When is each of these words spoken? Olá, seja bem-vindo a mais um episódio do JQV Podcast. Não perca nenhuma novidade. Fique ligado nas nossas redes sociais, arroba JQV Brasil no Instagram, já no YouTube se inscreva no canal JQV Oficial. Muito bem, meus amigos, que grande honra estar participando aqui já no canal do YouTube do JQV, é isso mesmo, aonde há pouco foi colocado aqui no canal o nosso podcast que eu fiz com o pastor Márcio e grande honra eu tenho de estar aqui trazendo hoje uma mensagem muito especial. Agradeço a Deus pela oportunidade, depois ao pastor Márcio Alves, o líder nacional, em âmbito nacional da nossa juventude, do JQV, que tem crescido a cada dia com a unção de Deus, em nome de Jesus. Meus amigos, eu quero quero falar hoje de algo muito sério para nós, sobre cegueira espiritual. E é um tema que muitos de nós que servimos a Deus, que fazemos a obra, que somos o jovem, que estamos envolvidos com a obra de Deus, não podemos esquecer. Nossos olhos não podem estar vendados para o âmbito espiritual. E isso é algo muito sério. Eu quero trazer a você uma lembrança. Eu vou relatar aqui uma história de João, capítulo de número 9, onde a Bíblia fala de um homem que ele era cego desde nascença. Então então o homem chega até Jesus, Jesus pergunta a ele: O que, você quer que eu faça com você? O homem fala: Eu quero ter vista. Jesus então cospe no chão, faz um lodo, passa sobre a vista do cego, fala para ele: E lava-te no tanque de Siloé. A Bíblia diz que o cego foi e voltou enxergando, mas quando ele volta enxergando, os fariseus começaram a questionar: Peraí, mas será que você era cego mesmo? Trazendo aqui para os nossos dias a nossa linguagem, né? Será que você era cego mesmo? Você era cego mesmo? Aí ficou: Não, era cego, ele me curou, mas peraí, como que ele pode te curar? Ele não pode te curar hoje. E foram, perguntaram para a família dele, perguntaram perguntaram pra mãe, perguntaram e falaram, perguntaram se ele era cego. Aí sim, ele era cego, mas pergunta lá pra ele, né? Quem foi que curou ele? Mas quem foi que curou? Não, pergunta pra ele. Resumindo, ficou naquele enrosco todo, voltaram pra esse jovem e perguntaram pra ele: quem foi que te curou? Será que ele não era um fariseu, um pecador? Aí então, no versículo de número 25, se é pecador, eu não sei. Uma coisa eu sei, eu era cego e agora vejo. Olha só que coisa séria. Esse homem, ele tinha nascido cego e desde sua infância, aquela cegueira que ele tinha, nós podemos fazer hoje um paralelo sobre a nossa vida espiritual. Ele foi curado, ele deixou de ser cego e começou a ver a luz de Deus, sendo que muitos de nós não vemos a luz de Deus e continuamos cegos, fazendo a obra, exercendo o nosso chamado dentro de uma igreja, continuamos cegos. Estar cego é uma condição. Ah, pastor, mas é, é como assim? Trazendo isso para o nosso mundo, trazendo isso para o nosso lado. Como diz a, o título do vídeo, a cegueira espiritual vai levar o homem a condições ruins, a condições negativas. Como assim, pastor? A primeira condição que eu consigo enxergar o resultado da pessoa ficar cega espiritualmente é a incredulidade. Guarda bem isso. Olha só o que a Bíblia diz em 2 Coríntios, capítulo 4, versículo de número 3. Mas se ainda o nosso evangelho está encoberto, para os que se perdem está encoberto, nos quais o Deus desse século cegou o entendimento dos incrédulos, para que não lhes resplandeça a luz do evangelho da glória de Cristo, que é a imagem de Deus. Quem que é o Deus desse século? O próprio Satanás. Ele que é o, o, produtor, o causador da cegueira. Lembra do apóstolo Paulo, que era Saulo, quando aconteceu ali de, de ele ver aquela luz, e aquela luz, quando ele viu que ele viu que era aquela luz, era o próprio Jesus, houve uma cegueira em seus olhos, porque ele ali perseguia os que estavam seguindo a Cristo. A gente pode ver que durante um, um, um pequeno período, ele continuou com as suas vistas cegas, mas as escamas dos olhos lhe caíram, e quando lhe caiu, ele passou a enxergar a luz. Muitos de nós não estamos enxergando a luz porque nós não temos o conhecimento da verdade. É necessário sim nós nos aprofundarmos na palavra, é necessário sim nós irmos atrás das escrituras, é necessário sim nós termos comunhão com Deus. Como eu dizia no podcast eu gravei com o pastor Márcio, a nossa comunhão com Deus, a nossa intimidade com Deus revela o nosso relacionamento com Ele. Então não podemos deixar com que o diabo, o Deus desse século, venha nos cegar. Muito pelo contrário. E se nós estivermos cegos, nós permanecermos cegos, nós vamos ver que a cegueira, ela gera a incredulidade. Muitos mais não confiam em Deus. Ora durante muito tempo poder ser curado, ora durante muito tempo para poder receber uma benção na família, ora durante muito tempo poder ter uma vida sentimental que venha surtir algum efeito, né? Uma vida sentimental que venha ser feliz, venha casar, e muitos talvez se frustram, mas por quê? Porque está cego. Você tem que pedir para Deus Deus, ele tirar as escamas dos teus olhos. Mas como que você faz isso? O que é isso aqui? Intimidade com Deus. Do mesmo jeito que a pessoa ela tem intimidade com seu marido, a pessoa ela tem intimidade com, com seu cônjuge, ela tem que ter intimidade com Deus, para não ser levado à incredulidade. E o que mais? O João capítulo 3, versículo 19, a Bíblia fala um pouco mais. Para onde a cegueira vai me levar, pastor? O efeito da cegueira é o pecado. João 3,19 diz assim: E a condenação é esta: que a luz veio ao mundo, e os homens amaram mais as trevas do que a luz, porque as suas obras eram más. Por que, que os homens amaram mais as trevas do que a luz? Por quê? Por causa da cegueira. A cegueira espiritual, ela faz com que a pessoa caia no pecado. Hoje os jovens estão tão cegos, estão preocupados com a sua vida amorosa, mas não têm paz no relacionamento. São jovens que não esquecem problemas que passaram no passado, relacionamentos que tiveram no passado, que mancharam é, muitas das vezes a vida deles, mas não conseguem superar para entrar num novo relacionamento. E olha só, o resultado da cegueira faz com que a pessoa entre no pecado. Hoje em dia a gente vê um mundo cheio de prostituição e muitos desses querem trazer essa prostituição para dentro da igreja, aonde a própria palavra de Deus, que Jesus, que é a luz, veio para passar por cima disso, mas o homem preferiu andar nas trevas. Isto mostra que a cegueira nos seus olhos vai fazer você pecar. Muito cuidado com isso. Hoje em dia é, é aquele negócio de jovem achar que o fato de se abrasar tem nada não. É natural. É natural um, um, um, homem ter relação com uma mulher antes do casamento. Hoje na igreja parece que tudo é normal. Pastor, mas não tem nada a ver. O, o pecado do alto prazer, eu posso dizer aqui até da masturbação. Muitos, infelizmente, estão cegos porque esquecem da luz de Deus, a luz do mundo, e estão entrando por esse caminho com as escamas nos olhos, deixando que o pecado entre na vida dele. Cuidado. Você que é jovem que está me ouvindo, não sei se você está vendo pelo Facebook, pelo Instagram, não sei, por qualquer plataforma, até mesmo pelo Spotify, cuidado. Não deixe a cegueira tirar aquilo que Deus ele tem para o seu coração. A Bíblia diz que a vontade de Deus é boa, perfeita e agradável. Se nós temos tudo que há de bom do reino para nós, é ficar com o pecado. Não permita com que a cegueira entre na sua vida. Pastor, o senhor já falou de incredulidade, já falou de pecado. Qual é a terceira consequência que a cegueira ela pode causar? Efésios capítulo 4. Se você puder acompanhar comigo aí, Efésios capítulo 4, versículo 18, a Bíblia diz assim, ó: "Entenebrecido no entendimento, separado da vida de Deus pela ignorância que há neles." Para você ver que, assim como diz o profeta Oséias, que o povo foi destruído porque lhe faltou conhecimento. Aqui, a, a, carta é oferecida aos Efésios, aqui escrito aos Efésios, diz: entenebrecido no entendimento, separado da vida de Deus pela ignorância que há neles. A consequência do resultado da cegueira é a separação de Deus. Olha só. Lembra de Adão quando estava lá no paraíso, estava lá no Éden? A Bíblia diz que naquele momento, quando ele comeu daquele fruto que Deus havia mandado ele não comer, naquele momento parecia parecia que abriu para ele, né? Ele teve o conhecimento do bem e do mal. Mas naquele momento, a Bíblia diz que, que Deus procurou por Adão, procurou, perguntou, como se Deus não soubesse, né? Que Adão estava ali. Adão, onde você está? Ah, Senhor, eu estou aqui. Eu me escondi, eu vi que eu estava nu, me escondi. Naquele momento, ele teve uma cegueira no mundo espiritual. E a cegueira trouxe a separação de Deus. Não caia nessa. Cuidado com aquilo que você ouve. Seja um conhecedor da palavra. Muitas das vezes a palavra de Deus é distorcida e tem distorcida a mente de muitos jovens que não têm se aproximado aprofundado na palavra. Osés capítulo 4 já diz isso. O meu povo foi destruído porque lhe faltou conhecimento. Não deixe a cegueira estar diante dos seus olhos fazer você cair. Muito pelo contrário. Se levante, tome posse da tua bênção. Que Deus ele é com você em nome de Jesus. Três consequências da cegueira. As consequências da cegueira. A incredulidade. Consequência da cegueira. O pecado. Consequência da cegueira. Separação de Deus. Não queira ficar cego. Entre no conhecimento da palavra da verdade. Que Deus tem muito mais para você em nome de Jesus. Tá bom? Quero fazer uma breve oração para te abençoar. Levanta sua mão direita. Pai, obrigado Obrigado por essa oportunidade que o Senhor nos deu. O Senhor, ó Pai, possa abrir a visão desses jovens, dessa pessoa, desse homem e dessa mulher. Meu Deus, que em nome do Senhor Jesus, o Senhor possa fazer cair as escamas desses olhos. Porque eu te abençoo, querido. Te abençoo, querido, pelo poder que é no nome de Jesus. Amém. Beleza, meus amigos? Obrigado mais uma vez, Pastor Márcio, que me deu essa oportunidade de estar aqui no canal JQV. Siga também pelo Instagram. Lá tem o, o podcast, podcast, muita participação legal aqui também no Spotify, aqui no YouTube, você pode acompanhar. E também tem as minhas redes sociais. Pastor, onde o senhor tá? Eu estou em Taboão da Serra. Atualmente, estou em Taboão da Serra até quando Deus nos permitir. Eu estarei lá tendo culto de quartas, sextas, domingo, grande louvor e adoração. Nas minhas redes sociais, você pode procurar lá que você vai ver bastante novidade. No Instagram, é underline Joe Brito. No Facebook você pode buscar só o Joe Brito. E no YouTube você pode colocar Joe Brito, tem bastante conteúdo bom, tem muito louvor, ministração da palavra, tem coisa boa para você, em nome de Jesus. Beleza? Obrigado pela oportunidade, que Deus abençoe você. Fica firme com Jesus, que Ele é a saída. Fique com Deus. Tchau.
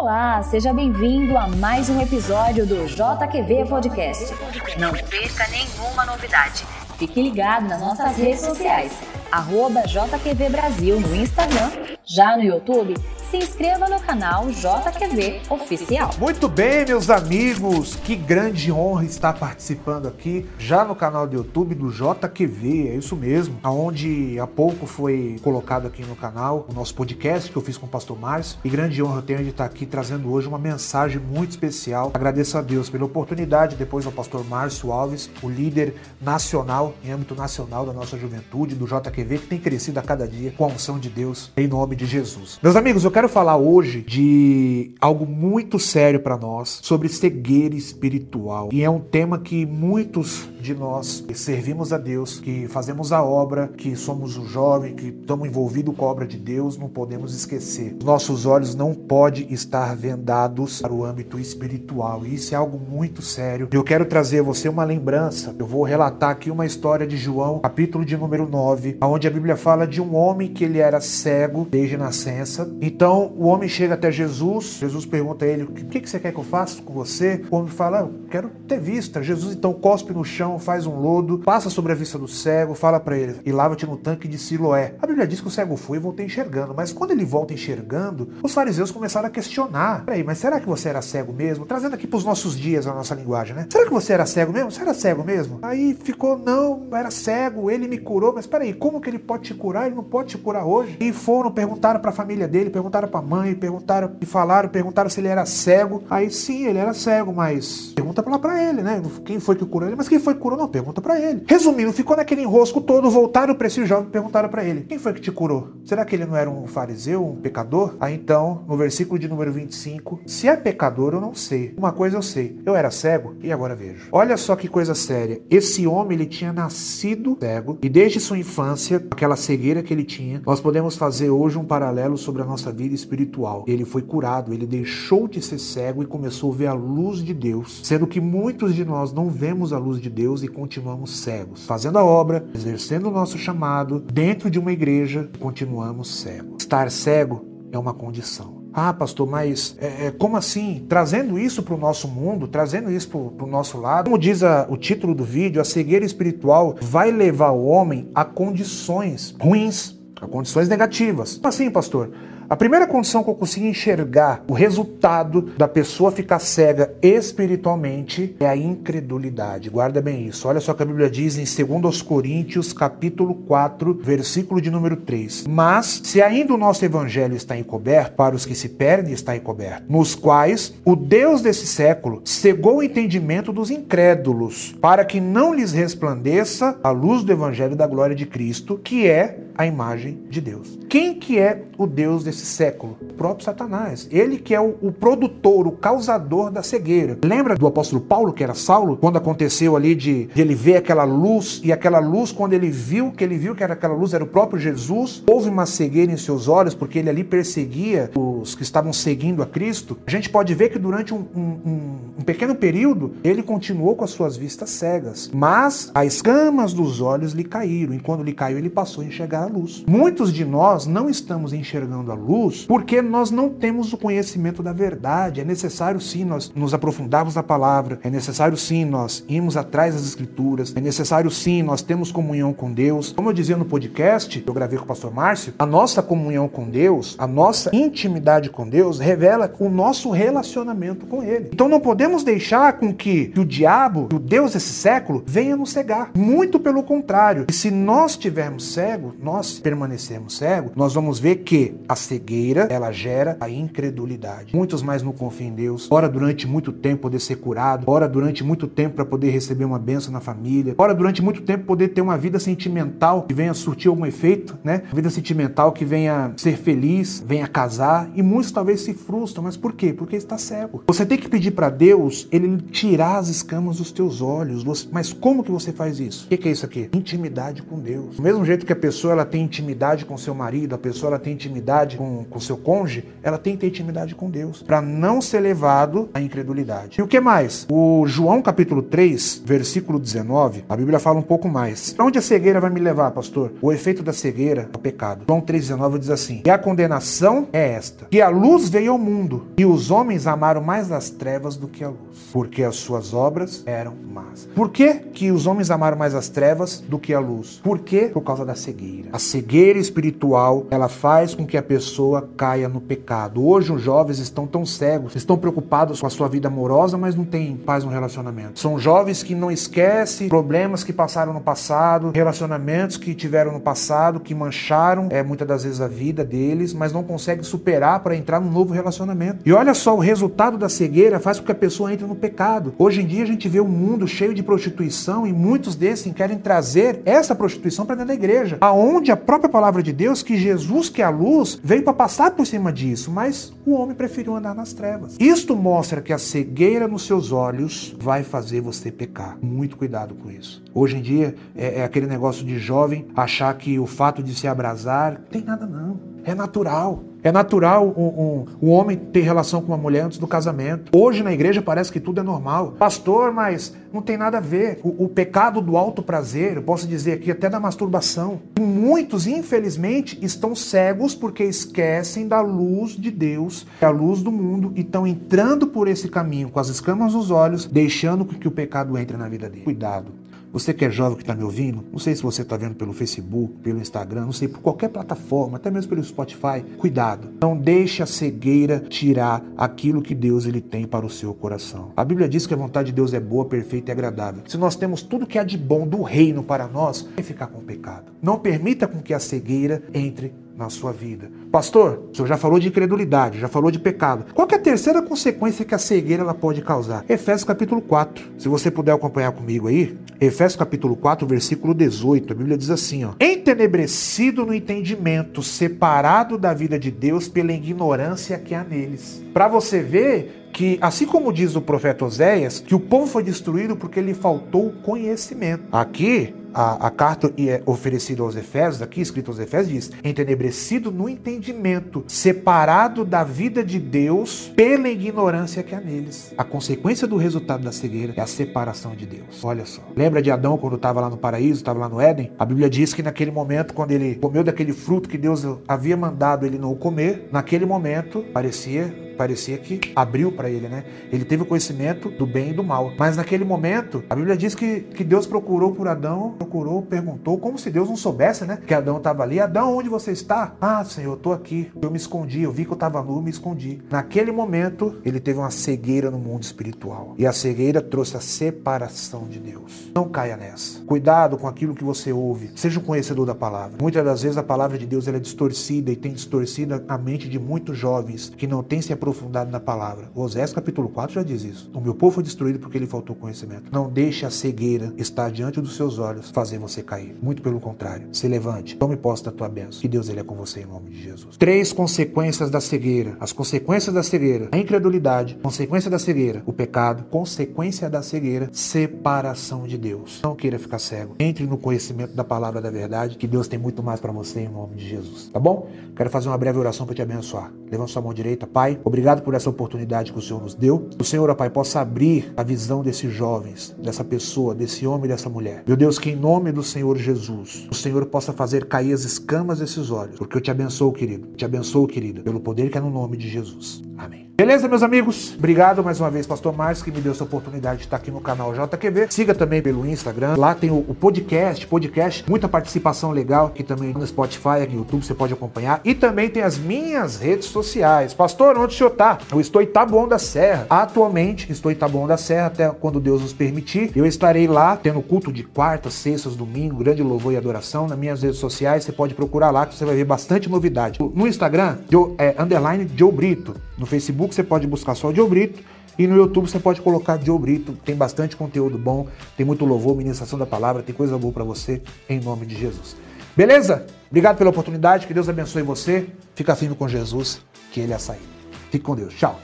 Olá, 0.00 0.42
seja 0.42 0.72
bem-vindo 0.72 1.36
a 1.36 1.46
mais 1.46 1.90
um 1.90 2.00
episódio 2.00 2.64
do 2.64 2.86
JQV 2.86 3.66
Podcast. 3.68 4.34
Não 4.78 4.92
perca 4.92 5.46
nenhuma 5.48 6.06
novidade. 6.06 6.64
Fique 6.96 7.22
ligado 7.22 7.68
nas 7.68 7.82
nossas 7.82 8.16
redes 8.16 8.40
sociais, 8.40 8.98
arroba 9.30 9.82
JQV 9.82 10.48
Brasil 10.48 10.98
no 10.98 11.14
Instagram, 11.14 11.70
já 12.02 12.34
no 12.34 12.42
YouTube 12.42 12.94
se 13.30 13.36
inscreva 13.36 13.88
no 13.88 14.00
canal 14.00 14.48
JQV 14.50 15.42
Oficial. 15.48 16.10
Muito 16.18 16.48
bem, 16.48 16.84
meus 16.84 17.08
amigos, 17.08 17.94
que 17.94 18.16
grande 18.16 18.72
honra 18.72 19.04
estar 19.04 19.32
participando 19.34 20.08
aqui 20.08 20.48
já 20.58 20.84
no 20.84 20.96
canal 20.96 21.28
do 21.28 21.36
YouTube 21.36 21.76
do 21.76 21.90
JQV, 21.92 22.88
é 22.88 22.96
isso 22.96 23.14
mesmo, 23.14 23.56
aonde 23.62 24.36
há 24.40 24.48
pouco 24.48 24.84
foi 24.84 25.36
colocado 25.44 25.86
aqui 25.86 26.02
no 26.04 26.16
canal 26.16 26.66
o 26.68 26.74
nosso 26.74 26.92
podcast 26.92 27.52
que 27.52 27.56
eu 27.56 27.62
fiz 27.62 27.76
com 27.76 27.86
o 27.86 27.88
pastor 27.88 28.18
Márcio 28.18 28.58
e 28.64 28.68
grande 28.68 29.00
honra 29.00 29.18
eu 29.18 29.22
tenho 29.22 29.44
de 29.44 29.50
estar 29.50 29.64
aqui 29.64 29.86
trazendo 29.86 30.32
hoje 30.32 30.48
uma 30.48 30.58
mensagem 30.58 31.20
muito 31.20 31.50
especial. 31.50 32.10
Agradeço 32.12 32.58
a 32.58 32.62
Deus 32.62 32.90
pela 32.90 33.04
oportunidade, 33.04 33.76
depois 33.76 34.06
ao 34.06 34.12
pastor 34.12 34.44
Márcio 34.44 34.90
Alves, 34.90 35.30
o 35.40 35.48
líder 35.48 35.94
nacional, 36.20 36.94
em 37.04 37.12
âmbito 37.12 37.36
nacional 37.36 37.86
da 37.86 37.92
nossa 37.92 38.18
juventude, 38.18 38.74
do 38.74 38.86
JQV, 38.86 39.38
que 39.38 39.46
tem 39.46 39.58
crescido 39.60 40.00
a 40.00 40.02
cada 40.02 40.26
dia 40.26 40.52
com 40.56 40.64
a 40.64 40.68
unção 40.68 40.98
de 40.98 41.08
Deus, 41.08 41.52
em 41.56 41.68
nome 41.68 41.94
de 41.94 42.06
Jesus. 42.06 42.58
Meus 42.60 42.74
amigos, 42.74 43.04
eu 43.04 43.10
quero 43.10 43.19
quero 43.20 43.28
falar 43.28 43.58
hoje 43.58 44.00
de 44.00 44.94
algo 44.98 45.26
muito 45.26 45.78
sério 45.78 46.20
para 46.20 46.38
nós, 46.38 46.80
sobre 46.82 47.06
cegueira 47.06 47.74
espiritual. 47.74 48.70
E 48.72 48.82
é 48.82 48.88
um 48.88 48.98
tema 48.98 49.38
que 49.38 49.66
muitos 49.66 50.48
de 50.58 50.74
nós 50.74 51.22
que 51.26 51.34
servimos 51.34 51.92
a 51.92 51.98
Deus, 51.98 52.40
que 52.40 52.66
fazemos 52.68 53.12
a 53.12 53.22
obra, 53.22 53.68
que 53.68 53.94
somos 53.94 54.38
o 54.38 54.46
jovem, 54.46 54.94
que 54.94 55.08
estamos 55.08 55.46
envolvidos 55.46 55.94
com 55.94 56.06
a 56.06 56.08
obra 56.08 56.26
de 56.26 56.38
Deus, 56.38 56.78
não 56.78 56.88
podemos 56.88 57.34
esquecer. 57.34 57.94
Nossos 58.02 58.46
olhos 58.46 58.74
não 58.74 58.94
podem 58.94 59.52
estar 59.52 59.94
vendados 59.94 60.80
para 60.80 60.92
o 60.92 61.04
âmbito 61.04 61.38
espiritual. 61.38 62.24
E 62.24 62.36
isso 62.36 62.54
é 62.54 62.56
algo 62.56 62.78
muito 62.78 63.20
sério. 63.20 63.68
Eu 63.70 63.84
quero 63.84 64.06
trazer 64.06 64.40
a 64.40 64.44
você 64.44 64.66
uma 64.66 64.84
lembrança. 64.84 65.54
Eu 65.58 65.66
vou 65.66 65.82
relatar 65.82 66.30
aqui 66.30 66.50
uma 66.50 66.64
história 66.64 67.06
de 67.06 67.18
João, 67.18 67.58
capítulo 67.58 68.02
de 68.02 68.16
número 68.16 68.48
9, 68.48 68.96
onde 69.02 69.28
a 69.28 69.30
Bíblia 69.30 69.56
fala 69.56 69.86
de 69.86 70.00
um 70.00 70.14
homem 70.14 70.48
que 70.48 70.64
ele 70.64 70.78
era 70.78 71.02
cego 71.02 71.66
desde 71.70 71.98
nascença. 71.98 72.70
Então 72.80 73.09
então 73.10 73.34
o 73.36 73.46
homem 73.46 73.68
chega 73.68 73.94
até 73.94 74.08
Jesus, 74.12 74.76
Jesus 74.78 75.04
pergunta 75.04 75.44
a 75.44 75.48
ele: 75.48 75.64
O 75.64 75.72
que, 75.72 76.08
você 76.08 76.20
quer 76.20 76.30
que 76.30 76.38
eu 76.38 76.44
faça 76.44 76.80
com 76.80 76.94
você? 76.94 77.44
O 77.50 77.56
homem 77.56 77.68
fala: 77.68 78.02
Eu 78.02 78.20
quero 78.30 78.48
ter 78.68 78.78
vista. 78.78 79.20
Jesus 79.20 79.52
então 79.52 79.72
cospe 79.72 80.12
no 80.12 80.24
chão, 80.24 80.60
faz 80.60 80.86
um 80.86 80.94
lodo, 80.94 81.40
passa 81.40 81.68
sobre 81.68 81.90
a 81.90 81.94
vista 81.96 82.16
do 82.16 82.28
cego, 82.28 82.72
fala 82.72 83.00
para 83.00 83.18
ele: 83.18 83.40
E 83.44 83.50
lava-te 83.50 83.84
no 83.84 83.96
tanque 83.96 84.28
de 84.28 84.38
Siloé. 84.38 84.94
A 85.02 85.08
Bíblia 85.08 85.26
diz 85.26 85.40
que 85.40 85.48
o 85.48 85.50
cego 85.50 85.76
foi 85.76 85.96
e 85.96 86.00
voltou 86.00 86.24
enxergando, 86.24 86.72
mas 86.72 86.92
quando 86.92 87.10
ele 87.10 87.24
volta 87.24 87.52
enxergando, 87.52 88.28
os 88.44 88.54
fariseus 88.54 88.92
começaram 88.92 89.26
a 89.26 89.30
questionar: 89.30 90.04
Peraí, 90.04 90.22
mas 90.22 90.38
será 90.38 90.60
que 90.60 90.68
você 90.68 90.88
era 90.88 91.02
cego 91.02 91.32
mesmo? 91.32 91.66
Trazendo 91.66 91.94
aqui 91.94 92.06
para 92.06 92.16
os 92.16 92.24
nossos 92.24 92.56
dias 92.56 92.86
a 92.86 92.94
nossa 92.94 93.16
linguagem, 93.16 93.56
né? 93.56 93.66
Será 93.72 93.86
que 93.86 93.92
você 93.92 94.12
era 94.12 94.24
cego 94.24 94.52
mesmo? 94.52 94.70
Você 94.70 94.82
era 94.82 94.94
cego 94.94 95.24
mesmo? 95.24 95.58
Aí 95.62 95.98
ficou: 96.00 96.38
Não, 96.38 96.86
era 96.92 97.10
cego, 97.10 97.72
ele 97.72 97.88
me 97.88 97.98
curou, 97.98 98.32
mas 98.32 98.46
peraí, 98.46 98.72
como 98.72 99.00
que 99.00 99.10
ele 99.10 99.18
pode 99.18 99.48
te 99.48 99.54
curar? 99.54 99.86
Ele 99.86 99.96
não 99.96 100.04
pode 100.04 100.28
te 100.28 100.38
curar 100.38 100.64
hoje. 100.64 100.96
E 101.00 101.12
foram, 101.12 101.50
perguntaram 101.50 101.98
para 101.98 102.10
a 102.10 102.14
família 102.14 102.46
dele, 102.46 102.70
perguntaram 102.70 102.99
perguntaram 103.00 103.08
pra 103.08 103.22
mãe, 103.22 103.54
perguntaram 103.54 104.12
e 104.20 104.26
falaram, 104.26 104.68
perguntaram 104.68 105.08
se 105.08 105.20
ele 105.20 105.28
era 105.28 105.46
cego. 105.46 106.02
Aí 106.10 106.30
sim, 106.30 106.66
ele 106.66 106.78
era 106.78 106.92
cego, 106.92 107.32
mas 107.32 107.92
pergunta 107.94 108.24
lá 108.28 108.38
pra 108.38 108.62
ele, 108.62 108.82
né? 108.82 109.02
Quem 109.24 109.40
foi 109.40 109.56
que 109.56 109.64
curou 109.64 109.88
ele? 109.88 109.96
Mas 109.96 110.08
quem 110.08 110.18
foi 110.18 110.34
que 110.34 110.40
curou? 110.40 110.58
Não, 110.58 110.68
pergunta 110.68 111.00
pra 111.00 111.18
ele. 111.18 111.44
Resumindo, 111.46 111.92
ficou 111.92 112.16
naquele 112.16 112.42
enrosco 112.42 112.80
todo, 112.80 113.10
voltaram 113.10 113.54
pra 113.54 113.66
esse 113.66 113.84
jovem 113.86 114.08
e 114.08 114.10
perguntaram 114.10 114.48
pra 114.48 114.64
ele: 114.64 114.82
quem 114.82 114.98
foi 114.98 115.12
que 115.12 115.20
te 115.20 115.32
curou? 115.32 115.68
Será 115.84 116.04
que 116.04 116.14
ele 116.14 116.26
não 116.26 116.36
era 116.36 116.50
um 116.50 116.66
fariseu, 116.66 117.26
um 117.26 117.36
pecador? 117.36 117.96
Aí 118.00 118.14
então, 118.14 118.64
no 118.68 118.76
versículo 118.76 119.18
de 119.18 119.28
número 119.28 119.52
25, 119.52 120.20
se 120.26 120.48
é 120.48 120.56
pecador, 120.56 121.14
eu 121.14 121.20
não 121.20 121.34
sei. 121.34 121.74
Uma 121.76 121.92
coisa 121.92 122.16
eu 122.16 122.22
sei, 122.22 122.60
eu 122.66 122.74
era 122.74 122.90
cego 122.90 123.34
e 123.42 123.52
agora 123.52 123.74
vejo. 123.74 124.08
Olha 124.12 124.36
só 124.36 124.56
que 124.56 124.68
coisa 124.68 124.94
séria. 124.94 125.40
Esse 125.50 125.86
homem, 125.86 126.16
ele 126.16 126.26
tinha 126.26 126.52
nascido 126.52 127.36
cego 127.40 127.78
e 127.82 127.88
desde 127.88 128.20
sua 128.20 128.38
infância, 128.38 129.02
aquela 129.10 129.36
cegueira 129.36 129.82
que 129.82 129.92
ele 129.92 130.04
tinha, 130.04 130.42
nós 130.44 130.60
podemos 130.60 130.96
fazer 130.96 131.30
hoje 131.30 131.58
um 131.58 131.64
paralelo 131.64 132.16
sobre 132.16 132.42
a 132.42 132.44
nossa 132.44 132.72
vida 132.72 132.89
espiritual. 132.94 133.64
Ele 133.66 133.84
foi 133.84 134.02
curado, 134.02 134.52
ele 134.52 134.66
deixou 134.66 135.28
de 135.28 135.42
ser 135.42 135.58
cego 135.58 136.02
e 136.02 136.06
começou 136.06 136.52
a 136.52 136.56
ver 136.56 136.66
a 136.66 136.72
luz 136.72 137.22
de 137.22 137.34
Deus, 137.34 137.80
sendo 137.82 138.06
que 138.06 138.20
muitos 138.20 138.74
de 138.74 138.84
nós 138.84 139.12
não 139.12 139.28
vemos 139.28 139.72
a 139.72 139.78
luz 139.78 140.00
de 140.00 140.10
Deus 140.10 140.42
e 140.42 140.48
continuamos 140.48 141.20
cegos, 141.20 141.64
fazendo 141.64 141.98
a 141.98 142.04
obra, 142.04 142.46
exercendo 142.54 143.08
o 143.08 143.10
nosso 143.10 143.38
chamado 143.38 144.00
dentro 144.00 144.50
de 144.50 144.58
uma 144.58 144.72
igreja, 144.72 145.28
continuamos 145.38 146.20
cegos. 146.20 146.56
Estar 146.58 146.90
cego 146.90 147.44
é 147.72 147.78
uma 147.78 147.94
condição. 147.94 148.60
Ah, 148.72 148.92
pastor, 148.92 149.28
mas 149.28 149.76
é, 149.80 150.06
é 150.06 150.10
como 150.12 150.36
assim? 150.36 150.84
Trazendo 150.88 151.38
isso 151.38 151.62
para 151.62 151.74
o 151.74 151.78
nosso 151.78 152.06
mundo, 152.06 152.46
trazendo 152.46 152.90
isso 152.90 153.08
para 153.08 153.44
o 153.44 153.48
nosso 153.48 153.78
lado. 153.80 154.04
Como 154.04 154.18
diz 154.18 154.42
a, 154.42 154.66
o 154.68 154.76
título 154.76 155.14
do 155.14 155.24
vídeo, 155.24 155.60
a 155.60 155.64
cegueira 155.64 156.04
espiritual 156.04 156.76
vai 156.80 157.10
levar 157.10 157.50
o 157.50 157.64
homem 157.64 158.08
a 158.14 158.24
condições 158.24 159.34
ruins, 159.40 159.98
a 160.20 160.26
condições 160.26 160.68
negativas. 160.68 161.36
Como 161.36 161.48
assim, 161.48 161.68
pastor? 161.70 162.10
A 162.50 162.56
primeira 162.56 162.84
condição 162.84 163.22
que 163.22 163.30
eu 163.30 163.34
consigo 163.36 163.64
enxergar 163.64 164.42
o 164.48 164.52
resultado 164.52 165.40
da 165.56 165.68
pessoa 165.68 166.10
ficar 166.10 166.40
cega 166.40 166.92
espiritualmente 167.00 168.34
é 168.40 168.46
a 168.48 168.56
incredulidade. 168.56 169.70
Guarda 169.70 170.02
bem 170.02 170.26
isso. 170.26 170.48
Olha 170.48 170.58
só 170.58 170.72
o 170.72 170.74
que 170.74 170.82
a 170.82 170.86
Bíblia 170.86 171.08
diz 171.08 171.38
em 171.38 171.44
2 171.64 172.02
Coríntios, 172.02 172.72
capítulo 172.72 173.36
4, 173.46 174.00
versículo 174.02 174.60
de 174.60 174.68
número 174.68 174.96
3. 174.96 175.44
Mas 175.48 176.00
se 176.02 176.20
ainda 176.20 176.52
o 176.52 176.58
nosso 176.58 176.84
evangelho 176.84 177.36
está 177.36 177.56
encoberto, 177.56 178.16
para 178.16 178.34
os 178.34 178.44
que 178.44 178.56
se 178.56 178.70
perdem 178.70 179.14
está 179.14 179.36
encoberto, 179.36 179.84
nos 179.88 180.16
quais 180.16 180.74
o 180.84 180.96
Deus 180.96 181.42
desse 181.42 181.68
século 181.68 182.20
cegou 182.24 182.78
o 182.78 182.82
entendimento 182.82 183.52
dos 183.52 183.70
incrédulos, 183.70 184.74
para 184.80 185.04
que 185.04 185.20
não 185.20 185.54
lhes 185.54 185.70
resplandeça 185.70 186.76
a 186.82 186.90
luz 186.90 187.22
do 187.22 187.30
evangelho 187.30 187.76
da 187.76 187.86
glória 187.86 188.16
de 188.16 188.26
Cristo, 188.26 188.76
que 188.76 189.06
é 189.06 189.38
a 189.56 189.66
imagem 189.66 190.18
de 190.30 190.40
Deus. 190.40 190.78
Quem 190.88 191.14
que 191.14 191.38
é 191.38 191.64
o 191.76 191.86
Deus 191.86 192.24
desse 192.24 192.39
século? 192.44 192.96
O 193.00 193.12
próprio 193.14 193.44
Satanás. 193.44 194.08
Ele 194.10 194.38
que 194.38 194.54
é 194.54 194.60
o, 194.60 194.76
o, 194.80 194.92
produtor, 194.92 195.66
o 195.66 195.72
causador 195.72 196.50
da 196.50 196.62
cegueira. 196.62 197.18
Lembra 197.24 197.54
do 197.54 197.66
apóstolo 197.66 198.00
Paulo, 198.00 198.32
que 198.32 198.42
era 198.42 198.54
Saulo, 198.54 198.96
quando 198.96 199.16
aconteceu 199.16 199.76
ali 199.76 199.94
de, 199.94 200.26
de 200.26 200.40
ele 200.40 200.54
ver 200.54 200.76
aquela 200.76 201.04
luz, 201.04 201.60
e 201.64 201.72
aquela 201.72 201.98
luz, 201.98 202.32
quando 202.32 202.52
ele 202.52 202.70
viu 202.70 203.12
que 203.12 203.24
ele 203.24 203.36
viu 203.36 203.54
que 203.54 203.62
era 203.62 203.74
aquela 203.74 203.94
luz, 203.94 204.14
era 204.14 204.24
o 204.24 204.26
próprio 204.26 204.60
Jesus, 204.60 205.22
houve 205.28 205.48
uma 205.48 205.66
cegueira 205.66 206.12
em 206.12 206.16
seus 206.16 206.48
olhos, 206.48 206.74
porque 206.74 206.98
ele 206.98 207.10
ali 207.10 207.24
perseguia 207.24 208.10
os 208.16 208.54
que 208.54 208.62
estavam 208.62 208.92
seguindo 208.92 209.42
a 209.42 209.46
Cristo. 209.46 209.98
A 210.06 210.10
gente 210.10 210.28
pode 210.28 210.54
ver 210.54 210.70
que 210.70 210.78
durante 210.78 211.14
um, 211.14 211.24
um, 211.34 211.40
um 211.40 211.98
pequeno 212.24 212.54
período, 212.54 213.14
ele 213.22 213.42
continuou 213.42 213.94
com 213.94 214.04
as 214.04 214.10
suas 214.10 214.36
vistas 214.36 214.70
cegas, 214.70 215.30
mas 215.32 215.90
as 215.94 216.14
escamas 216.14 216.72
dos 216.72 217.00
olhos 217.00 217.32
lhe 217.32 217.44
caíram, 217.44 217.94
e 217.94 218.00
quando 218.00 218.22
lhe 218.22 218.32
caiu, 218.32 218.58
ele 218.58 218.70
passou 218.70 219.02
a 219.02 219.06
enxergar 219.06 219.44
a 219.44 219.46
luz. 219.46 219.84
Muitos 219.86 220.32
de 220.32 220.44
nós 220.44 220.86
não 220.86 221.08
estamos 221.08 221.52
enxergando 221.52 222.10
a 222.10 222.14
luz 222.14 222.64
porque 222.66 223.00
nós 223.02 223.30
não 223.30 223.48
temos 223.48 223.92
o 223.92 223.98
conhecimento 223.98 224.62
da 224.62 224.72
verdade. 224.72 225.40
É 225.40 225.44
necessário 225.44 226.00
sim 226.00 226.24
nós 226.24 226.50
nos 226.54 226.74
aprofundarmos 226.74 227.34
na 227.34 227.42
palavra, 227.42 227.98
é 228.02 228.10
necessário 228.10 228.56
sim 228.56 228.84
nós 228.84 229.24
irmos 229.28 229.56
atrás 229.56 229.94
das 229.94 230.04
escrituras, 230.04 230.74
é 230.76 230.80
necessário 230.80 231.30
sim 231.30 231.62
nós 231.62 231.82
termos 231.82 232.12
comunhão 232.12 232.52
com 232.52 232.72
Deus. 232.72 233.12
Como 233.12 233.28
eu 233.28 233.32
dizia 233.32 233.56
no 233.56 233.64
podcast 233.64 234.42
eu 234.46 234.54
gravei 234.54 234.78
com 234.78 234.84
o 234.84 234.88
pastor 234.88 235.12
Márcio, 235.12 235.54
a 235.58 235.66
nossa 235.66 236.02
comunhão 236.02 236.48
com 236.48 236.68
Deus, 236.68 237.14
a 237.18 237.26
nossa 237.26 237.74
intimidade 237.74 238.50
com 238.50 238.68
Deus 238.68 238.98
revela 238.98 239.52
o 239.58 239.68
nosso 239.68 240.10
relacionamento 240.10 241.06
com 241.06 241.22
Ele. 241.22 241.50
Então 241.52 241.68
não 241.68 241.80
podemos 241.80 242.09
deixar 242.18 242.74
com 242.74 242.92
que 242.92 243.32
o 243.36 243.44
diabo, 243.44 244.08
o 244.12 244.18
Deus 244.18 244.52
desse 244.52 244.72
século, 244.72 245.22
venha 245.26 245.56
nos 245.56 245.70
cegar. 245.70 246.10
Muito 246.16 246.58
pelo 246.58 246.82
contrário. 246.82 247.46
E 247.48 247.52
se 247.52 247.70
nós 247.70 248.12
estivermos 248.12 248.72
cegos, 248.72 249.14
nós 249.22 249.58
permanecermos 249.58 250.36
cegos, 250.36 250.72
nós 250.74 250.94
vamos 250.94 251.18
ver 251.18 251.36
que 251.36 251.74
a 251.88 251.96
cegueira, 251.96 252.68
ela 252.70 252.92
gera 252.92 253.36
a 253.40 253.48
incredulidade. 253.48 254.54
Muitos 254.54 254.82
mais 254.82 255.02
não 255.02 255.12
confiam 255.12 255.48
em 255.48 255.54
Deus. 255.54 255.88
Ora 255.90 256.08
durante 256.08 256.46
muito 256.46 256.72
tempo 256.72 257.02
poder 257.02 257.20
ser 257.20 257.36
curado, 257.36 257.84
ora 257.86 258.08
durante 258.08 258.44
muito 258.44 258.66
tempo 258.66 258.96
para 258.96 259.04
poder 259.04 259.30
receber 259.30 259.64
uma 259.64 259.78
benção 259.78 260.12
na 260.12 260.20
família, 260.20 260.74
ora 260.76 260.94
durante 260.94 261.22
muito 261.22 261.42
tempo 261.42 261.64
poder 261.64 261.88
ter 261.88 262.00
uma 262.00 262.16
vida 262.16 262.38
sentimental 262.38 263.22
que 263.22 263.34
venha 263.34 263.54
surtir 263.54 263.88
algum 263.88 264.06
efeito, 264.06 264.58
né? 264.62 264.82
Uma 264.86 264.96
vida 264.96 265.10
sentimental 265.10 265.72
que 265.72 265.84
venha 265.84 266.32
ser 266.36 266.56
feliz, 266.56 267.22
venha 267.26 267.46
casar, 267.46 268.10
e 268.14 268.22
muitos 268.22 268.52
talvez 268.52 268.80
se 268.82 268.94
frustram, 268.94 269.44
mas 269.44 269.56
por 269.56 269.72
quê? 269.72 269.92
Porque 269.92 270.16
está 270.16 270.38
cego. 270.38 270.84
Você 270.86 271.04
tem 271.06 271.18
que 271.18 271.28
pedir 271.28 271.50
para 271.52 271.70
Deus 271.70 271.99
Deus, 272.00 272.26
ele 272.32 272.56
tirar 272.70 273.18
as 273.18 273.28
escamas 273.28 273.76
dos 273.76 273.92
teus 273.92 274.22
olhos. 274.22 274.64
Mas 274.90 275.12
como 275.12 275.44
que 275.44 275.50
você 275.50 275.72
faz 275.72 276.00
isso? 276.00 276.26
O 276.26 276.36
que 276.36 276.48
é 276.48 276.52
isso 276.52 276.64
aqui? 276.64 276.88
Intimidade 276.94 277.62
com 277.62 277.78
Deus. 277.78 278.16
Do 278.16 278.22
mesmo 278.22 278.44
jeito 278.44 278.64
que 278.64 278.72
a 278.72 278.76
pessoa 278.76 279.12
ela 279.12 279.24
tem 279.24 279.42
intimidade 279.42 280.04
com 280.04 280.16
seu 280.16 280.34
marido, 280.34 280.74
a 280.74 280.78
pessoa 280.78 281.10
ela 281.10 281.18
tem 281.18 281.34
intimidade 281.34 281.96
com, 281.96 282.24
com 282.24 282.40
seu 282.40 282.56
cônjuge, 282.56 283.04
ela 283.22 283.36
tem 283.36 283.54
que 283.54 283.60
ter 283.60 283.66
intimidade 283.66 284.14
com 284.14 284.30
Deus, 284.30 284.62
para 284.62 284.80
não 284.80 285.20
ser 285.20 285.40
levado 285.40 286.08
à 286.14 286.20
incredulidade. 286.20 286.98
E 286.98 287.02
o 287.02 287.06
que 287.06 287.20
mais? 287.20 287.66
O 287.70 288.06
João 288.06 288.40
capítulo 288.40 288.82
3, 288.82 289.42
versículo 289.44 289.98
19, 289.98 290.64
a 290.68 290.76
Bíblia 290.76 290.98
fala 290.98 291.18
um 291.18 291.22
pouco 291.22 291.48
mais. 291.48 291.92
Para 291.92 292.06
onde 292.06 292.18
a 292.18 292.22
cegueira 292.22 292.60
vai 292.60 292.70
me 292.70 292.80
levar, 292.80 293.10
pastor? 293.10 293.52
O 293.60 293.72
efeito 293.72 294.02
da 294.02 294.12
cegueira 294.12 294.68
é 294.72 294.76
o 294.76 294.80
pecado. 294.80 295.24
João 295.28 295.40
3,19 295.40 295.98
diz 295.98 296.10
assim: 296.10 296.42
E 296.44 296.50
a 296.50 296.58
condenação 296.58 297.48
é 297.52 297.72
esta: 297.72 298.06
que 298.10 298.20
a 298.20 298.28
luz 298.28 298.68
veio 298.68 298.92
ao 298.92 298.98
mundo, 298.98 299.48
e 299.58 299.66
os 299.66 299.90
homens 299.90 300.26
amaram 300.26 300.62
mais 300.62 300.90
as 300.90 301.10
trevas 301.10 301.56
do 301.56 301.68
que 301.68 301.84
a 301.84 301.89
luz, 301.90 302.30
porque 302.32 302.62
as 302.62 302.76
suas 302.76 303.12
obras 303.12 303.62
eram 303.66 303.94
más. 303.94 304.48
Por 304.54 304.70
que, 304.70 304.94
que 304.94 305.30
os 305.30 305.46
homens 305.46 305.70
amaram 305.70 305.96
mais 305.96 306.14
as 306.14 306.28
trevas 306.28 306.80
do 306.80 306.98
que 306.98 307.12
a 307.12 307.20
luz? 307.20 307.60
Por 307.62 307.78
quê? 307.80 308.10
Por 308.12 308.22
causa 308.22 308.44
da 308.44 308.54
cegueira. 308.54 309.10
A 309.12 309.18
cegueira 309.18 309.78
espiritual, 309.78 310.66
ela 310.70 310.88
faz 310.88 311.34
com 311.34 311.46
que 311.46 311.56
a 311.56 311.62
pessoa 311.62 312.28
caia 312.36 312.68
no 312.68 312.80
pecado. 312.80 313.46
Hoje 313.46 313.72
os 313.72 313.82
jovens 313.82 314.18
estão 314.18 314.46
tão 314.46 314.64
cegos, 314.64 315.14
estão 315.14 315.36
preocupados 315.36 316.00
com 316.00 316.06
a 316.06 316.10
sua 316.10 316.28
vida 316.28 316.48
amorosa, 316.48 316.96
mas 316.96 317.14
não 317.14 317.24
têm 317.24 317.56
paz 317.56 317.84
no 317.84 317.90
relacionamento. 317.90 318.58
São 318.58 318.78
jovens 318.78 319.22
que 319.22 319.34
não 319.34 319.50
esquecem 319.50 320.28
problemas 320.28 320.84
que 320.84 320.92
passaram 320.92 321.32
no 321.32 321.40
passado, 321.40 322.10
relacionamentos 322.14 322.96
que 322.96 323.14
tiveram 323.14 323.52
no 323.52 323.60
passado, 323.60 324.20
que 324.20 324.34
mancharam 324.34 325.08
é, 325.10 325.22
muitas 325.22 325.46
das 325.46 325.64
vezes 325.64 325.80
a 325.80 325.88
vida 325.88 326.24
deles, 326.24 326.72
mas 326.72 326.92
não 326.92 327.02
conseguem 327.02 327.44
superar 327.44 328.00
para 328.00 328.16
entrar 328.16 328.40
num 328.40 328.50
novo 328.50 328.72
relacionamento. 328.72 329.40
E 329.46 329.52
olha 329.52 329.74
só, 329.74 329.94
o 329.94 330.00
resultado 330.00 330.56
da 330.56 330.68
cegueira 330.68 331.18
faz 331.18 331.38
com 331.38 331.46
que 331.46 331.52
a 331.52 331.54
pessoa 331.54 331.79
entre 331.88 332.06
no 332.06 332.14
pecado. 332.14 332.74
Hoje 332.78 333.02
em 333.02 333.06
dia 333.06 333.22
a 333.22 333.26
gente 333.26 333.48
vê 333.48 333.60
um 333.60 333.68
mundo 333.68 334.06
cheio 334.06 334.34
de 334.34 334.42
prostituição 334.42 335.26
e 335.26 335.32
muitos 335.32 335.74
desses 335.74 336.10
querem 336.12 336.38
trazer 336.38 337.00
essa 337.04 337.34
prostituição 337.34 337.86
para 337.86 337.96
dentro 337.96 338.08
da 338.08 338.14
igreja, 338.14 338.58
aonde 338.60 339.10
a 339.10 339.16
própria 339.16 339.48
palavra 339.48 339.82
de 339.82 339.92
Deus, 339.92 340.22
que 340.22 340.36
Jesus, 340.36 340.88
que 340.88 341.02
é 341.02 341.04
a 341.04 341.10
luz, 341.10 341.58
veio 341.62 341.82
para 341.82 341.92
passar 341.92 342.32
por 342.32 342.46
cima 342.46 342.72
disso, 342.72 343.10
mas 343.10 343.52
o 343.64 343.72
homem 343.72 343.94
preferiu 343.94 344.34
andar 344.34 344.54
nas 344.54 344.72
trevas. 344.72 345.16
Isto 345.18 345.56
mostra 345.56 346.00
que 346.00 346.12
a 346.12 346.18
cegueira 346.18 346.88
nos 346.88 347.06
seus 347.06 347.32
olhos 347.32 347.94
vai 347.98 348.22
fazer 348.22 348.60
você 348.60 348.90
pecar. 348.90 349.38
Muito 349.40 349.76
cuidado 349.76 350.14
com 350.14 350.30
isso. 350.30 350.62
Hoje 350.74 350.96
em 350.96 351.02
dia 351.02 351.34
é, 351.54 351.80
é 351.80 351.84
aquele 351.84 352.06
negócio 352.06 352.44
de 352.44 352.58
jovem 352.58 353.06
achar 353.16 353.52
que 353.54 353.78
o 353.78 353.86
fato 353.86 354.22
de 354.22 354.34
se 354.34 354.46
abrasar 354.46 355.22
tem 355.30 355.42
nada 355.42 355.66
não. 355.66 356.00
É 356.24 356.34
natural. 356.34 357.04
É 357.22 357.30
natural 357.30 357.86
um, 357.86 358.02
um, 358.02 358.68
um, 358.68 358.70
homem 358.70 358.96
ter 358.96 359.20
relação 359.20 359.60
com 359.60 359.68
uma 359.68 359.76
mulher 359.76 360.04
antes 360.04 360.18
do 360.18 360.26
casamento. 360.26 360.96
Hoje 360.96 361.22
na 361.22 361.32
igreja 361.32 361.60
parece 361.60 361.92
que 361.92 362.00
tudo 362.00 362.20
é 362.20 362.22
normal. 362.22 362.74
Pastor, 362.78 363.32
mas 363.32 363.74
não 363.92 364.00
tem 364.00 364.16
nada 364.16 364.38
a 364.38 364.40
ver. 364.40 364.80
O, 364.82 365.04
o 365.04 365.08
pecado 365.08 365.60
do 365.60 365.76
alto 365.76 366.02
prazer, 366.02 366.56
eu 366.56 366.62
posso 366.62 366.86
dizer 366.86 367.12
aqui 367.12 367.30
até 367.30 367.50
da 367.50 367.60
masturbação. 367.60 368.40
Muitos, 368.58 369.26
infelizmente, 369.26 370.18
estão 370.22 370.54
cegos 370.54 371.14
porque 371.14 371.44
esquecem 371.44 372.26
da 372.26 372.40
luz 372.40 372.92
de 372.92 373.10
Deus, 373.10 373.66
a 373.82 373.90
luz 373.90 374.22
do 374.22 374.32
mundo, 374.32 374.72
e 374.74 374.80
estão 374.80 375.06
entrando 375.06 375.66
por 375.66 375.88
esse 375.88 376.08
caminho 376.08 376.48
com 376.48 376.58
as 376.58 376.68
escamas 376.68 377.12
nos 377.12 377.30
olhos, 377.30 377.66
deixando 377.66 378.24
que 378.24 378.48
o 378.48 378.50
pecado 378.50 378.96
entre 378.96 379.16
na 379.16 379.28
vida 379.28 379.48
dele. 379.48 379.64
Cuidado. 379.64 380.29
Você 380.52 380.74
que 380.74 380.84
é 380.84 380.90
jovem 380.90 381.16
que 381.16 381.22
está 381.22 381.34
me 381.34 381.44
ouvindo, 381.44 381.84
não 381.92 381.98
sei 381.98 382.14
se 382.16 382.22
você 382.22 382.42
está 382.42 382.56
vendo 382.56 382.74
pelo 382.74 382.92
Facebook, 382.92 383.54
pelo 383.62 383.78
Instagram, 383.78 384.22
não 384.22 384.32
sei, 384.32 384.48
por 384.48 384.60
qualquer 384.60 384.88
plataforma, 384.88 385.56
até 385.56 385.70
mesmo 385.70 385.90
pelo 385.90 386.02
Spotify, 386.02 386.62
cuidado. 386.76 387.28
Não 387.40 387.56
deixe 387.56 388.02
a 388.02 388.06
cegueira 388.06 388.80
tirar 388.80 389.44
aquilo 389.56 390.02
que 390.02 390.14
Deus 390.14 390.46
ele 390.46 390.60
tem 390.60 390.86
para 390.86 391.06
o 391.06 391.10
seu 391.10 391.32
coração. 391.32 391.92
A 391.96 392.04
Bíblia 392.04 392.28
diz 392.28 392.46
que 392.46 392.54
a 392.54 392.56
vontade 392.56 392.86
de 392.86 392.96
Deus 392.96 393.14
é 393.14 393.20
boa, 393.20 393.44
perfeita 393.44 393.90
e 393.90 393.92
agradável. 393.92 394.42
Se 394.48 394.58
nós 394.58 394.74
temos 394.74 395.02
tudo 395.02 395.26
que 395.26 395.38
há 395.38 395.44
de 395.44 395.56
bom 395.56 395.86
do 395.86 396.02
reino 396.02 396.42
para 396.42 396.66
nós, 396.66 397.08
é 397.16 397.22
ficar 397.22 397.46
com 397.46 397.58
o 397.58 397.62
pecado. 397.62 398.10
Não 398.20 398.38
permita 398.38 398.88
com 398.88 399.00
que 399.00 399.14
a 399.14 399.20
cegueira 399.20 399.82
entre 399.94 400.32
na 400.60 400.68
sua 400.68 400.92
vida. 400.92 401.30
Pastor, 401.50 402.10
o 402.12 402.14
senhor 402.14 402.28
já 402.28 402.36
falou 402.36 402.60
de 402.60 402.68
incredulidade, 402.68 403.40
já 403.40 403.48
falou 403.48 403.70
de 403.70 403.78
pecado. 403.78 404.26
Qual 404.34 404.46
é 404.52 404.54
a 404.54 404.58
terceira 404.58 405.00
consequência 405.00 405.64
que 405.64 405.74
a 405.74 405.78
cegueira 405.78 406.22
ela 406.22 406.34
pode 406.34 406.60
causar? 406.60 407.02
Efésios 407.08 407.44
capítulo 407.44 407.80
4. 407.80 408.32
Se 408.36 408.46
você 408.46 408.70
puder 408.70 408.92
acompanhar 408.92 409.32
comigo 409.32 409.68
aí, 409.68 409.96
Efésios 410.20 410.56
capítulo 410.56 410.94
4, 410.94 411.26
versículo 411.26 411.72
18, 411.72 412.34
a 412.34 412.36
Bíblia 412.36 412.58
diz 412.58 412.68
assim, 412.68 413.04
ó: 413.04 413.12
"Entenebrecido 413.18 414.44
no 414.44 414.52
entendimento, 414.52 415.42
separado 415.42 416.36
da 416.36 416.52
vida 416.52 416.78
de 416.78 416.90
Deus 416.90 417.26
pela 417.26 417.52
ignorância 417.52 418.38
que 418.38 418.54
há 418.54 418.62
neles." 418.62 419.24
Para 419.32 419.48
você 419.48 419.80
ver 419.80 420.50
que, 420.52 420.78
assim 420.82 421.06
como 421.06 421.32
diz 421.32 421.56
o 421.56 421.62
profeta 421.62 422.04
Oséias, 422.04 422.60
que 422.60 422.74
o 422.74 422.80
povo 422.80 423.06
foi 423.06 423.22
destruído 423.22 423.76
porque 423.76 424.00
lhe 424.00 424.12
faltou 424.12 424.72
conhecimento. 424.82 425.64
Aqui, 425.72 426.34
a, 426.54 426.86
a, 426.86 426.90
carta 426.90 427.32
é 427.38 427.62
oferecida 427.66 428.22
aos 428.22 428.36
Efésios, 428.36 428.82
aqui 428.82 429.00
escrito 429.00 429.30
aos 429.30 429.38
Efésios, 429.38 429.72
diz: 429.72 429.92
entenebrecido 430.04 430.90
no 430.90 431.08
entendimento, 431.08 432.04
separado 432.06 433.04
da 433.04 433.24
vida 433.24 433.64
de 433.64 433.78
Deus 433.78 434.52
pela 434.54 434.88
ignorância 434.88 435.62
que 435.62 435.74
há 435.74 435.80
neles. 435.80 436.32
A 436.36 436.44
consequência 436.44 437.06
do 437.06 437.16
resultado 437.16 437.64
da 437.64 437.72
cegueira 437.72 438.12
é 438.16 438.20
a 438.20 438.26
separação 438.26 438.94
de 438.94 439.06
Deus. 439.06 439.44
Olha 439.44 439.64
só. 439.64 439.82
Lembra 439.96 440.22
de 440.22 440.30
Adão 440.30 440.58
quando 440.58 440.76
estava 440.76 441.00
lá 441.00 441.10
no 441.10 441.16
paraíso, 441.16 441.60
estava 441.60 441.78
lá 441.78 441.88
no 441.88 442.00
Éden? 442.00 442.32
A 442.38 442.44
Bíblia 442.44 442.68
diz 442.68 442.94
que 442.94 443.02
naquele 443.02 443.30
momento, 443.30 443.74
quando 443.74 443.92
ele 443.92 444.16
comeu 444.16 444.44
daquele 444.44 444.72
fruto 444.72 445.08
que 445.08 445.18
Deus 445.18 445.46
havia 445.66 445.96
mandado 445.96 446.46
ele 446.46 446.58
não 446.58 446.74
comer, 446.74 447.28
naquele 447.32 447.66
momento 447.66 448.24
parecia 448.32 449.09
parecia 449.20 449.58
que 449.58 449.92
abriu 449.94 450.32
para 450.32 450.48
ele, 450.48 450.66
né? 450.66 450.82
Ele 451.12 451.26
teve 451.26 451.42
o 451.42 451.46
conhecimento 451.46 452.08
do 452.08 452.24
bem 452.24 452.50
e 452.50 452.52
do 452.54 452.64
mal. 452.64 452.94
Mas 452.98 453.18
naquele 453.18 453.44
momento, 453.44 454.02
a 454.08 454.14
Bíblia 454.14 454.34
diz 454.34 454.54
que, 454.54 454.80
que 454.80 455.04
Deus 455.04 455.26
procurou 455.26 455.72
por 455.72 455.86
Adão, 455.86 456.34
procurou, 456.38 456.80
perguntou, 456.80 457.36
como 457.36 457.58
se 457.58 457.70
Deus 457.70 457.86
não 457.86 457.98
soubesse, 457.98 458.46
né? 458.46 458.58
Que 458.66 458.72
Adão 458.72 458.96
estava 458.96 459.22
ali. 459.22 459.38
Adão, 459.38 459.76
onde 459.76 459.90
você 459.90 460.12
está? 460.12 460.54
Ah, 460.58 460.82
Senhor, 460.86 461.10
eu 461.10 461.16
estou 461.16 461.34
aqui. 461.34 461.70
Eu 461.82 461.90
me 461.90 461.98
escondi, 461.98 462.40
eu 462.40 462.50
vi 462.50 462.64
que 462.64 462.70
eu 462.70 462.74
estava 462.74 463.02
nu, 463.02 463.20
me 463.20 463.28
escondi. 463.28 463.82
Naquele 463.90 464.32
momento, 464.32 464.96
ele 465.04 465.20
teve 465.20 465.38
uma 465.38 465.50
cegueira 465.50 466.10
no 466.10 466.18
mundo 466.18 466.42
espiritual. 466.42 467.14
E 467.18 467.26
a 467.26 467.32
cegueira 467.32 467.82
trouxe 467.82 468.16
a 468.16 468.20
separação 468.20 469.28
de 469.28 469.38
Deus. 469.38 469.90
Não 469.94 470.08
caia 470.08 470.38
nessa. 470.38 470.80
Cuidado 470.86 471.36
com 471.36 471.46
aquilo 471.46 471.74
que 471.74 471.84
você 471.84 472.10
ouve. 472.10 472.52
Seja 472.56 472.80
um 472.80 472.82
conhecedor 472.82 473.26
da 473.26 473.34
palavra. 473.34 473.76
Muitas 473.82 474.02
das 474.02 474.22
vezes 474.22 474.38
a 474.38 474.42
palavra 474.42 474.78
de 474.78 474.86
Deus 474.86 475.06
é 475.06 475.18
distorcida 475.18 475.90
e 475.90 475.96
tem 475.96 476.14
distorcida 476.14 476.82
a 476.88 476.96
mente 476.96 477.28
de 477.28 477.38
muitos 477.38 477.76
jovens 477.76 478.32
que 478.34 478.46
não 478.46 478.62
têm 478.62 478.80
se 478.80 478.94
aproximado 478.94 479.09
aprofundado 479.10 479.50
na 479.50 479.60
palavra. 479.60 480.08
Osés 480.14 480.52
capítulo 480.52 480.88
4 480.88 481.14
já 481.14 481.22
diz 481.22 481.42
isso. 481.42 481.70
O 481.74 481.80
meu 481.80 481.94
povo 481.94 482.14
foi 482.14 482.22
destruído 482.22 482.58
porque 482.60 482.78
lhe 482.78 482.86
faltou 482.86 483.14
conhecimento. 483.16 483.70
Não 483.72 483.90
deixe 483.90 484.24
a 484.24 484.30
cegueira 484.30 484.92
estar 484.96 485.30
diante 485.30 485.60
dos 485.60 485.76
seus 485.76 485.98
olhos 485.98 486.30
fazer 486.30 486.58
você 486.58 486.82
cair. 486.82 487.16
Muito 487.20 487.42
pelo 487.42 487.60
contrário. 487.60 488.08
Se 488.12 488.28
levante, 488.28 488.76
tome 488.76 488.96
posse 488.96 489.24
da 489.24 489.32
tua 489.32 489.48
bênção. 489.48 489.80
Que 489.80 489.88
Deus 489.88 490.08
ele 490.08 490.20
é 490.20 490.24
com 490.24 490.36
você 490.36 490.60
em 490.60 490.66
nome 490.66 490.90
de 490.90 491.02
Jesus. 491.02 491.36
Três 491.36 491.72
consequências 491.72 492.50
da 492.50 492.60
cegueira. 492.60 493.16
As 493.20 493.32
consequências 493.32 493.94
da 493.94 494.02
cegueira. 494.02 494.48
A 494.52 494.58
incredulidade. 494.58 495.34
Consequência 495.42 495.90
da 495.90 495.98
cegueira. 495.98 496.42
O 496.46 496.52
pecado. 496.52 497.04
Consequência 497.10 497.90
da 497.90 498.02
cegueira. 498.02 498.48
Separação 498.52 499.64
de 499.64 499.76
Deus. 499.76 500.20
Não 500.22 500.36
queira 500.36 500.58
ficar 500.58 500.78
cego. 500.78 501.16
Entre 501.18 501.46
no 501.46 501.58
conhecimento 501.58 502.14
da 502.14 502.24
palavra 502.24 502.60
da 502.60 502.70
verdade. 502.70 503.16
Que 503.16 503.26
Deus 503.26 503.48
tem 503.48 503.58
muito 503.58 503.82
mais 503.82 503.98
para 503.98 504.12
você 504.12 504.40
em 504.40 504.48
nome 504.48 504.76
de 504.76 504.88
Jesus. 504.88 505.30
Tá 505.32 505.40
bom? 505.40 505.68
Quero 505.96 506.10
fazer 506.10 506.28
uma 506.28 506.38
breve 506.38 506.58
oração 506.58 506.86
para 506.86 506.94
te 506.94 507.02
abençoar. 507.02 507.52
Levanta 507.70 507.92
sua 507.92 508.02
mão 508.02 508.14
direita. 508.14 508.46
Pai, 508.46 508.78
obrigado 508.84 508.99
Obrigado 509.00 509.22
por 509.22 509.32
essa 509.32 509.48
oportunidade 509.48 510.12
que 510.12 510.18
o 510.18 510.20
Senhor 510.20 510.42
nos 510.42 510.54
deu. 510.54 510.90
O 510.98 511.04
Senhor, 511.04 511.30
ó 511.30 511.34
Pai, 511.34 511.48
possa 511.48 511.80
abrir 511.80 512.34
a 512.36 512.42
visão 512.42 512.82
desses 512.82 513.10
jovens, 513.10 513.74
dessa 513.82 514.04
pessoa, 514.04 514.54
desse 514.54 514.86
homem 514.86 515.06
e 515.06 515.08
dessa 515.08 515.30
mulher. 515.30 515.64
Meu 515.66 515.74
Deus, 515.74 515.98
que 515.98 516.10
em 516.10 516.16
nome 516.16 516.52
do 516.52 516.62
Senhor 516.62 516.98
Jesus, 516.98 517.66
o 517.70 517.74
Senhor 517.74 518.04
possa 518.04 518.30
fazer 518.34 518.66
cair 518.66 518.92
as 518.92 519.04
escamas 519.04 519.58
desses 519.58 519.90
olhos. 519.90 520.18
Porque 520.18 520.36
eu 520.36 520.40
te 520.42 520.50
abençoo, 520.50 520.92
querido. 520.92 521.28
Te 521.34 521.46
abençoo, 521.46 521.86
querido, 521.86 522.22
pelo 522.22 522.40
poder 522.40 522.70
que 522.70 522.76
é 522.76 522.80
no 522.82 522.90
nome 522.90 523.16
de 523.16 523.26
Jesus. 523.26 523.82
Amém. 523.96 524.29
Beleza, 524.40 524.66
meus 524.66 524.82
amigos? 524.82 525.34
Obrigado 525.36 525.84
mais 525.84 526.00
uma 526.00 526.10
vez, 526.10 526.26
Pastor 526.26 526.56
Márcio, 526.56 526.82
que 526.82 526.90
me 526.90 527.02
deu 527.02 527.12
essa 527.12 527.24
oportunidade 527.24 527.80
de 527.80 527.84
estar 527.84 527.98
aqui 527.98 528.10
no 528.10 528.22
canal 528.22 528.54
JQV. 528.54 529.08
Siga 529.10 529.34
também 529.34 529.60
pelo 529.60 529.86
Instagram. 529.86 530.34
Lá 530.38 530.54
tem 530.54 530.70
o, 530.70 530.78
o 530.78 530.94
podcast, 530.94 531.66
podcast, 531.66 532.24
muita 532.26 532.48
participação 532.48 533.10
legal 533.10 533.48
aqui 533.48 533.62
também 533.62 533.92
no 533.92 534.06
Spotify, 534.06 534.62
aqui 534.62 534.72
no 534.72 534.78
YouTube, 534.78 535.04
você 535.04 535.12
pode 535.12 535.34
acompanhar. 535.34 535.82
E 535.84 535.94
também 535.94 536.30
tem 536.30 536.42
as 536.42 536.56
minhas 536.56 537.18
redes 537.18 537.48
sociais. 537.48 538.14
Pastor, 538.14 538.56
onde 538.56 538.74
o 538.74 538.78
senhor 538.78 538.88
tá? 538.92 539.18
Eu 539.30 539.42
estou 539.42 539.60
em 539.60 539.66
Taboão 539.66 540.08
da 540.08 540.18
Serra. 540.18 540.64
Atualmente, 540.70 541.52
estou 541.52 541.70
em 541.70 541.74
Taboão 541.74 542.06
da 542.06 542.16
Serra 542.16 542.46
até 542.46 542.66
quando 542.70 542.98
Deus 542.98 543.20
nos 543.20 543.34
permitir. 543.34 543.92
Eu 543.94 544.06
estarei 544.06 544.48
lá 544.48 544.74
tendo 544.74 545.02
culto 545.02 545.30
de 545.30 545.42
quartas, 545.42 545.92
sextas, 545.92 546.34
domingo, 546.34 546.76
grande 546.76 547.02
louvor 547.02 547.34
e 547.34 547.36
adoração. 547.36 547.86
Nas 547.86 547.98
minhas 547.98 548.22
redes 548.22 548.38
sociais, 548.38 548.84
você 548.84 548.92
pode 548.92 549.14
procurar 549.14 549.50
lá 549.50 549.66
que 549.66 549.74
você 549.74 549.84
vai 549.84 549.96
ver 549.96 550.04
bastante 550.04 550.48
novidade. 550.48 550.98
No 550.98 551.28
Instagram, 551.28 551.76
é 552.16 552.34
underline 552.42 552.90
Joe 552.96 553.12
Brito. 553.12 553.54
No 553.80 553.86
Facebook 553.86 554.34
você 554.34 554.44
pode 554.44 554.66
buscar 554.66 554.94
só 554.94 555.08
o 555.08 555.14
Joe 555.14 555.26
Brito. 555.26 555.64
E 555.98 556.06
no 556.06 556.14
YouTube 556.16 556.48
você 556.48 556.58
pode 556.58 556.80
colocar 556.80 557.18
Joe 557.18 557.38
Brito, 557.38 557.72
tem 557.84 557.94
bastante 557.94 558.36
conteúdo 558.36 558.78
bom, 558.78 559.06
tem 559.36 559.44
muito 559.44 559.66
louvor, 559.66 559.96
ministração 559.96 560.38
da 560.38 560.46
palavra, 560.46 560.82
tem 560.82 560.94
coisa 560.94 561.18
boa 561.18 561.32
para 561.32 561.44
você, 561.44 561.82
em 562.08 562.20
nome 562.20 562.46
de 562.46 562.56
Jesus. 562.56 562.96
Beleza? 563.36 563.86
Obrigado 564.08 564.38
pela 564.38 564.50
oportunidade, 564.50 565.06
que 565.06 565.12
Deus 565.12 565.28
abençoe 565.28 565.62
você. 565.62 566.06
Fica 566.34 566.54
firme 566.54 566.74
com 566.74 566.88
Jesus, 566.88 567.42
que 567.72 567.80
Ele 567.80 567.92
é 567.92 567.96
a 567.96 567.98
saída. 567.98 568.24
Fique 568.70 568.84
com 568.84 568.94
Deus. 568.94 569.12
Tchau. 569.14 569.38